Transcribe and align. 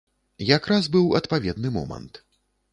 Якраз 0.57 0.89
быў 0.97 1.05
адпаведны 1.21 1.75
момант. 1.79 2.13